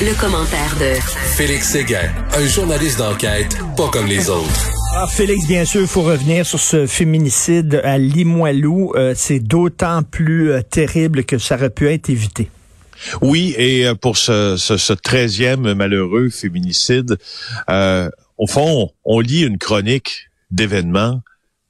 [0.00, 1.00] Le, commentaire de
[1.36, 4.70] Félix Séguin, un journaliste d'enquête pas comme les autres.
[4.94, 8.92] Ah, Félix, bien sûr, il faut revenir sur ce féminicide à Limoilou.
[8.94, 12.50] Euh, c'est d'autant plus euh, terrible que ça aurait pu être évité.
[13.20, 17.16] Oui, et euh, pour ce, ce, 13e malheureux féminicide,
[18.38, 21.20] au fond, on lit une chronique d'événements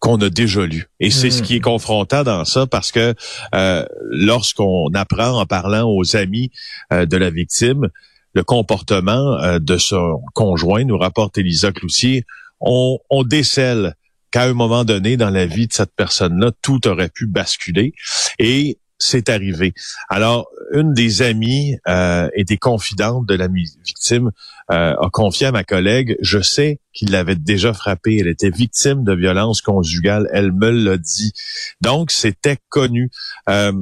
[0.04, 0.84] qu'on a déjà lu.
[1.00, 3.14] Et c'est ce qui est confrontant dans ça parce que
[3.54, 6.50] euh, lorsqu'on apprend en parlant aux amis
[6.92, 7.88] euh, de la victime
[8.34, 12.26] le comportement euh, de son conjoint, nous rapporte Elisa Cloutier,
[12.60, 13.94] on, on décèle
[14.30, 17.94] qu'à un moment donné dans la vie de cette personne-là, tout aurait pu basculer.
[18.38, 19.74] Et c'est arrivé.
[20.08, 24.30] Alors, une des amies euh, et des confidentes de la victime
[24.70, 28.18] euh, a confié à ma collègue, je sais qu'il l'avait déjà frappée.
[28.18, 30.28] Elle était victime de violence conjugale.
[30.32, 31.32] Elle me l'a dit.
[31.80, 33.10] Donc, c'était connu.
[33.48, 33.72] Euh,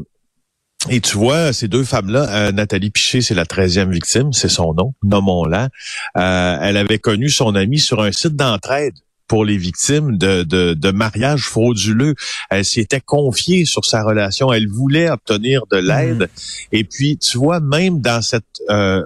[0.90, 4.94] et tu vois, ces deux femmes-là, Nathalie Piché, c'est la treizième victime, c'est son nom,
[5.04, 5.68] nommons-la.
[6.16, 8.94] elle avait connu son amie sur un site d'entraide
[9.32, 12.14] pour les victimes de, de, de mariages frauduleux.
[12.50, 14.52] Elle s'était confiée sur sa relation.
[14.52, 16.18] Elle voulait obtenir de l'aide.
[16.18, 16.28] Mhm.
[16.72, 19.02] Et puis, tu vois, même dans cette euh,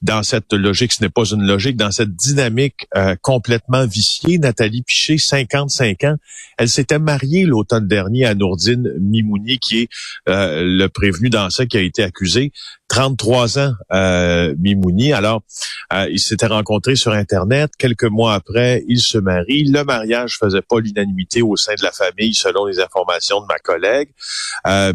[0.00, 4.82] dans cette logique, ce n'est pas une logique, dans cette dynamique euh, complètement viciée, Nathalie
[4.82, 6.16] Piché, 55 ans,
[6.58, 9.88] elle s'était mariée l'automne dernier à Nourdine Mimouni, qui est
[10.28, 12.52] euh, le prévenu dans ça qui a été accusé.
[12.88, 15.12] 33 ans, euh, Mimouni.
[15.12, 15.42] Alors,
[15.92, 17.72] euh, ils s'étaient rencontrés sur Internet.
[17.78, 19.70] Quelques mois après, ils se marient.
[19.70, 23.58] Le mariage faisait pas l'unanimité au sein de la famille, selon les informations de ma
[23.58, 24.10] collègue.
[24.66, 24.92] Euh,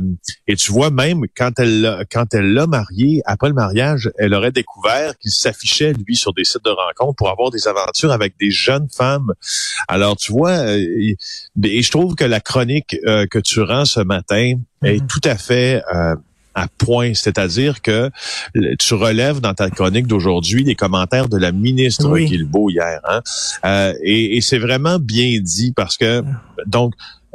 [0.48, 4.52] et tu vois, même quand elle quand elle l'a marié, après le mariage, elle aurait
[4.52, 8.52] découvert qu'il s'affichait, lui, sur des sites de rencontres pour avoir des aventures avec des
[8.52, 9.34] jeunes femmes.
[9.88, 11.16] Alors, tu vois, euh,
[11.64, 14.54] et, je trouve que la chronique euh, que tu rends ce matin
[14.84, 15.08] est mhm.
[15.08, 16.16] tout à fait euh,
[16.56, 18.10] à point, c'est-à-dire que
[18.80, 22.26] tu relèves dans ta chronique d'aujourd'hui les commentaires de la ministre oui.
[22.26, 23.22] Guilbeault hier, hein?
[23.66, 26.24] euh, et, et c'est vraiment bien dit parce que
[26.66, 26.94] donc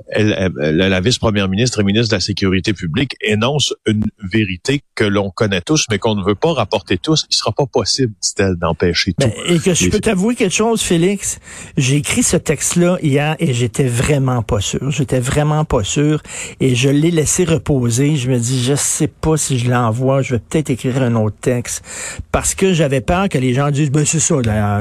[0.08, 5.30] elle, la vice-première ministre et ministre de la Sécurité publique énonce une vérité que l'on
[5.30, 7.26] connaît tous, mais qu'on ne veut pas rapporter tous.
[7.30, 9.52] Il sera pas possible, dit-elle, d'empêcher ben, tout.
[9.52, 11.38] Et que je peux t'avouer quelque chose, Félix.
[11.76, 14.90] J'ai écrit ce texte-là hier et j'étais vraiment pas sûr.
[14.90, 16.22] J'étais vraiment pas sûr
[16.60, 18.16] et je l'ai laissé reposer.
[18.16, 20.22] Je me dis, je sais pas si je l'envoie.
[20.22, 21.84] Je vais peut-être écrire un autre texte
[22.32, 24.36] parce que j'avais peur que les gens disent, ben c'est ça.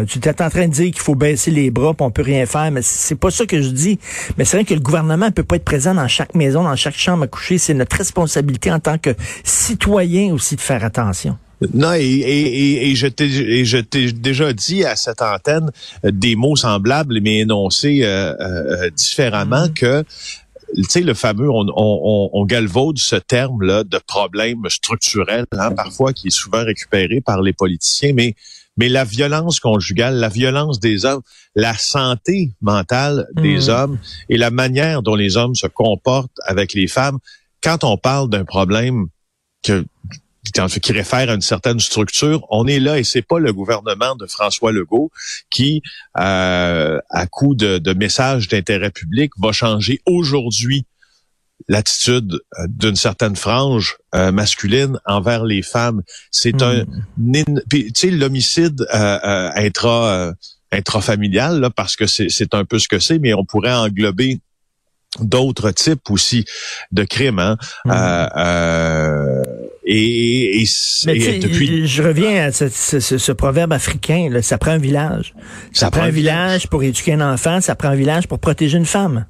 [0.08, 2.72] tu étais en train de dire qu'il faut baisser les bras, on peut rien faire,
[2.72, 4.00] mais c'est pas ça que je dis.
[4.38, 6.64] Mais c'est vrai que le gouvernement gouvernement ne peut pas être présent dans chaque maison,
[6.64, 7.58] dans chaque chambre à coucher.
[7.58, 9.12] C'est notre responsabilité en tant que
[9.44, 11.38] citoyen aussi de faire attention.
[11.74, 15.72] Non, et, et, et je t'ai déjà dit à cette antenne
[16.04, 19.74] euh, des mots semblables, mais énoncés euh, euh, différemment mm-hmm.
[19.74, 20.04] que
[20.76, 26.14] tu sais, le fameux, on, on, on galvaude ce terme-là de problème structurel, hein, parfois
[26.14, 28.36] qui est souvent récupéré par les politiciens, mais
[28.78, 31.22] mais la violence conjugale, la violence des hommes,
[31.56, 33.72] la santé mentale des hmm.
[33.72, 37.20] hommes et la manière dont les hommes se comportent avec les femmes,
[37.62, 39.08] quand on parle d'un problème
[39.64, 39.86] que
[40.52, 44.26] qui réfère à une certaine structure, on est là et c'est pas le gouvernement de
[44.28, 45.10] François Legault
[45.50, 45.82] qui,
[46.20, 50.86] euh, à coup de, de messages d'intérêt public, va changer aujourd'hui
[51.68, 56.02] l'attitude euh, d'une certaine frange euh, masculine envers les femmes.
[56.32, 56.84] C'est un,
[57.18, 57.60] hmm.
[57.70, 60.34] tu sais, l'homicide euh, intra
[60.72, 64.40] intrafamilial, là, parce que c'est un peu ce que c'est, mais on pourrait englober
[65.20, 66.46] d'autres types aussi
[66.92, 67.38] de crimes.
[67.38, 67.58] Hein?
[67.86, 67.92] Hmm.
[69.86, 71.86] et, et, depuis...
[71.86, 75.36] Je reviens à ce, ce, proverbe africain, là, ça prend un village.
[75.74, 78.88] Ça, prend un village pour éduquer un enfant, ça prend un village pour protéger une
[78.88, 79.28] femme.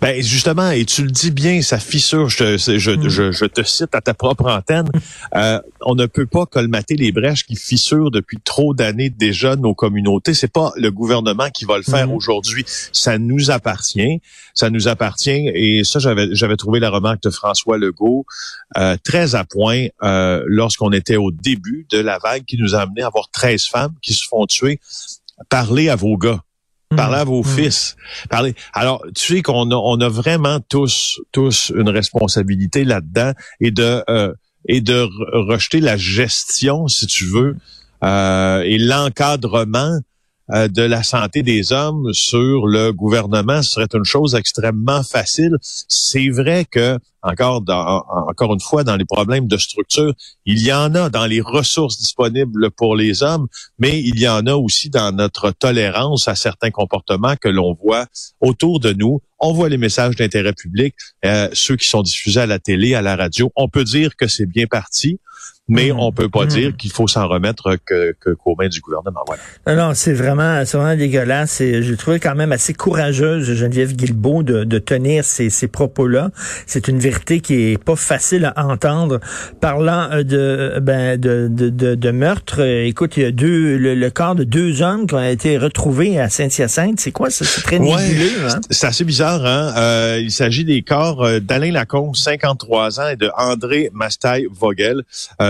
[0.00, 2.28] Ben justement, et tu le dis bien, ça fissure.
[2.28, 3.08] Je, je, mm.
[3.08, 4.88] je, je te cite à ta propre antenne.
[5.34, 9.74] Euh, on ne peut pas colmater les brèches qui fissurent depuis trop d'années déjà nos
[9.74, 10.32] communautés.
[10.32, 12.12] C'est pas le gouvernement qui va le faire mm.
[12.12, 12.64] aujourd'hui.
[12.92, 14.20] Ça nous appartient.
[14.54, 15.48] Ça nous appartient.
[15.54, 18.26] Et ça, j'avais j'avais trouvé la remarque de François Legault
[18.76, 22.80] euh, très à point euh, lorsqu'on était au début de la vague qui nous a
[22.80, 24.78] amené à avoir 13 femmes qui se font tuer.
[25.48, 26.42] Parlez à vos gars
[26.96, 27.56] Parlez à vos mmh.
[27.56, 27.96] fils.
[28.28, 28.54] Parlez.
[28.72, 34.02] Alors, tu sais qu'on a, on a vraiment tous, tous une responsabilité là-dedans et de
[34.08, 34.32] euh,
[34.66, 35.08] et de
[35.50, 37.56] rejeter la gestion, si tu veux,
[38.02, 39.98] euh, et l'encadrement
[40.52, 45.56] euh, de la santé des hommes sur le gouvernement serait une chose extrêmement facile.
[45.60, 50.12] C'est vrai que encore, dans, encore une fois, dans les problèmes de structure.
[50.44, 53.46] Il y en a dans les ressources disponibles pour les hommes,
[53.78, 58.06] mais il y en a aussi dans notre tolérance à certains comportements que l'on voit
[58.40, 59.22] autour de nous.
[59.38, 60.94] On voit les messages d'intérêt public,
[61.24, 63.50] euh, ceux qui sont diffusés à la télé, à la radio.
[63.56, 65.18] On peut dire que c'est bien parti
[65.66, 65.98] mais mmh.
[65.98, 66.48] on peut pas mmh.
[66.48, 69.20] dire qu'il faut s'en remettre que, que qu'aux mains du gouvernement.
[69.26, 69.42] Voilà.
[69.66, 71.60] Non, non, c'est vraiment, c'est vraiment dégueulasse.
[71.62, 76.30] Et j'ai trouvé quand même assez courageuse Geneviève Guilbeault de, de tenir ces, ces propos-là.
[76.66, 79.20] C'est une vérité qui est pas facile à entendre.
[79.60, 83.78] Parlant euh, de ben de, de, de, de meurtre, euh, écoute, il y a deux
[83.78, 87.00] le, corps de deux hommes qui ont été retrouvés à Saint-Hyacinthe.
[87.00, 87.46] C'est quoi ça?
[87.46, 88.48] C'est très nébuleux.
[88.48, 88.60] Hein?
[88.68, 89.46] C'est assez bizarre.
[89.46, 89.72] Hein?
[89.78, 94.46] Euh, il s'agit des corps d'Alain Lacombe, 53 ans, et de André Mastaille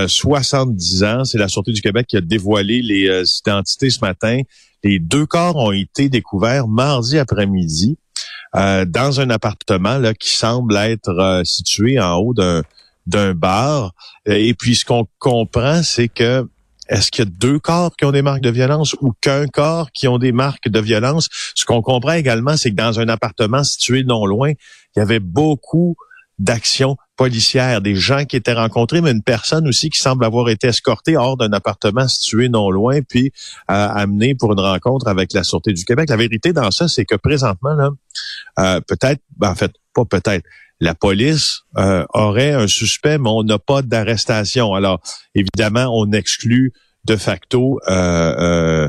[0.05, 0.09] Vogel.
[0.09, 1.25] 70 ans.
[1.25, 4.41] C'est la Sûreté du Québec qui a dévoilé les euh, identités ce matin.
[4.83, 7.97] Les deux corps ont été découverts mardi après-midi
[8.55, 12.63] euh, dans un appartement qui semble être euh, situé en haut d'un
[13.07, 13.93] d'un bar.
[14.25, 16.49] Et puis ce qu'on comprend, c'est que
[16.89, 19.91] est-ce qu'il y a deux corps qui ont des marques de violence ou qu'un corps
[19.93, 21.29] qui ont des marques de violence?
[21.55, 25.21] Ce qu'on comprend également, c'est que dans un appartement situé non loin, il y avait
[25.21, 25.97] beaucoup
[26.39, 30.69] d'actions policières, des gens qui étaient rencontrés, mais une personne aussi qui semble avoir été
[30.69, 33.33] escortée hors d'un appartement situé non loin, puis
[33.71, 36.09] euh, amenée pour une rencontre avec la Sûreté du Québec.
[36.11, 37.91] La vérité dans ça, c'est que présentement, là,
[38.59, 40.45] euh, peut-être, ben, en fait, pas peut-être,
[40.81, 44.75] la police euh, aurait un suspect, mais on n'a pas d'arrestation.
[44.75, 45.01] Alors,
[45.35, 46.73] évidemment, on exclut
[47.05, 48.89] de facto euh,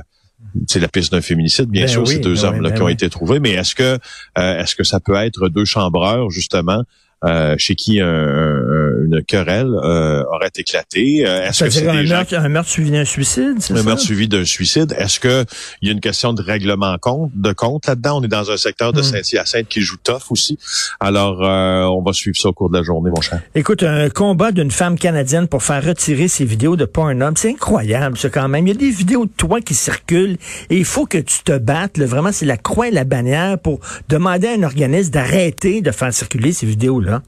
[0.67, 2.87] c'est la piste d'un féminicide, bien ben sûr, ces deux ben hommes-là ben qui ont
[2.87, 3.39] été trouvés.
[3.39, 3.99] Mais est-ce que
[4.37, 6.83] est-ce que ça peut être deux chambreurs justement
[7.23, 11.25] euh, chez qui une querelle euh, aurait éclaté.
[11.25, 14.45] Euh, est-ce que c'est un, meurtre, un meurtre suivi d'un suicide, Un meurtre suivi d'un
[14.45, 14.93] suicide.
[14.97, 15.45] Est-ce que
[15.81, 18.19] il y a une question de règlement compte, de compte là-dedans?
[18.19, 19.03] On est dans un secteur de hmm.
[19.03, 20.59] Saint-Hyacinthe qui joue tough aussi.
[20.99, 23.41] Alors, on va suivre ça au cours de la journée, mon cher.
[23.55, 28.17] Écoute, un combat d'une femme canadienne pour faire retirer ses vidéos de Pornhub, c'est incroyable,
[28.17, 28.67] ça, quand même.
[28.67, 30.37] Il y a des vidéos de toi qui circulent
[30.69, 31.97] et il faut que tu te battes.
[31.99, 33.79] Vraiment, c'est la croix et la bannière pour
[34.09, 36.65] demander à un organisme d'arrêter de faire circuler ces
[37.05, 37.21] vidéos-là.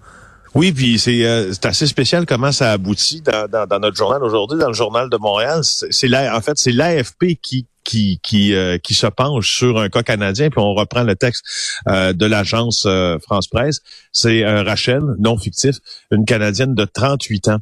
[0.58, 4.58] Oui, puis c'est euh, assez spécial comment ça aboutit dans, dans, dans notre journal aujourd'hui,
[4.58, 5.62] dans le journal de Montréal.
[5.64, 10.02] C'est en fait c'est l'AFP qui qui qui, euh, qui se penche sur un cas
[10.02, 11.44] canadien, puis on reprend le texte
[11.88, 12.88] euh, de l'agence
[13.24, 13.82] France Presse.
[14.12, 15.76] C'est Rachel, non fictif,
[16.10, 17.60] une Canadienne de 38 ans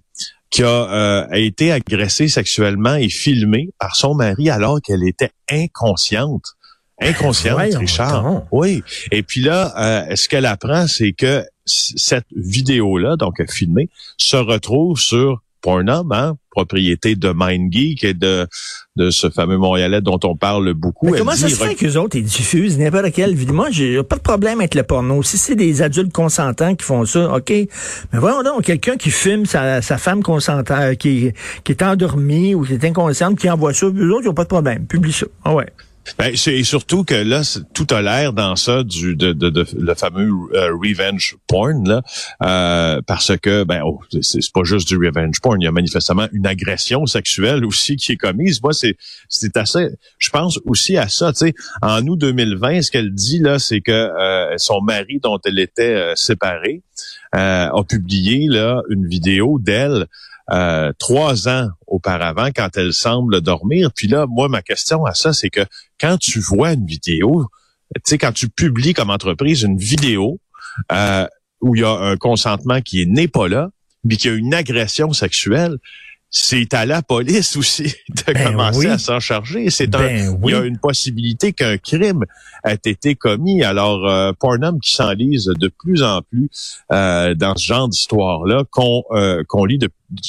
[0.50, 6.45] qui a, a, été agressée sexuellement et filmée par son mari alors qu'elle était inconsciente.
[7.01, 8.44] Inconsciente, Richard.
[8.53, 8.83] Oui.
[9.12, 15.41] Et puis là, ce qu'elle apprend, c'est que cette vidéo-là, donc filmée, se retrouve sur
[15.65, 18.47] Pornhub, hein, propriété de MindGeek et de
[18.95, 21.09] de ce fameux Montréalais dont on parle beaucoup.
[21.09, 23.56] Mais comment ça se fait qu'eux autres, ils diffusent n'importe quelle vidéo?
[23.56, 25.21] Moi, j'ai pas de problème avec le porno.
[25.23, 27.50] Si c'est des adultes consentants qui font ça, OK.
[27.50, 27.67] Mais
[28.13, 31.31] voyons donc, quelqu'un qui filme sa, femme consentante, qui,
[31.63, 34.44] qui est endormie ou qui est inconsciente, qui envoie ça, eux autres, ils n'ont pas
[34.44, 34.85] de problème.
[34.85, 35.25] Publie ça.
[35.44, 35.67] Ah ouais.
[36.17, 37.41] Ben, c'est surtout que là,
[37.73, 42.01] tout a l'air dans ça du de, de, de le fameux euh, revenge porn là,
[42.43, 46.27] euh, parce que ben oh, c'est pas juste du revenge porn, il y a manifestement
[46.31, 48.61] une agression sexuelle aussi qui est commise.
[48.61, 48.97] Moi, c'est
[49.29, 49.87] c'est assez.
[50.19, 51.33] Je pense aussi à ça.
[51.33, 55.39] Tu sais, en août 2020, ce qu'elle dit là, c'est que euh, son mari dont
[55.43, 56.81] elle était séparée
[57.33, 60.07] a publié là une vidéo d'elle
[60.51, 63.92] euh, trois ans auparavant quand elle semble dormir.
[63.95, 65.65] Puis là, moi, ma question à ça, c'est que
[66.00, 67.47] quand tu vois une vidéo,
[67.95, 70.39] tu sais, quand tu publies comme entreprise une vidéo
[70.92, 71.27] euh,
[71.62, 73.69] où il y a un consentement qui est n'est pas là,
[74.03, 75.77] mais qu'il y a une agression sexuelle,
[76.30, 79.70] c'est à la police aussi de ben commencer à s'en charger.
[79.70, 82.25] C'est ben il y a une possibilité qu'un crime
[82.65, 83.63] ait été commis.
[83.63, 86.50] Alors, euh, Pornham qui s'enlise de plus en plus
[86.91, 89.79] euh, dans ce genre d'histoire-là, qu'on euh, qu'on lit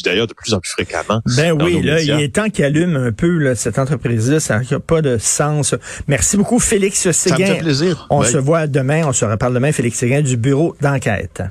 [0.05, 1.23] d'ailleurs de plus en plus fréquemment.
[1.37, 4.38] Ben oui, là, il est temps qu'il allume un peu là, cette entreprise-là.
[4.38, 5.75] Ça n'a pas de sens.
[6.07, 7.37] Merci beaucoup, Félix Séguin.
[7.37, 8.07] Ça me fait plaisir.
[8.11, 11.43] On se voit demain, on se reparle demain, Félix Séguin du bureau d'enquête.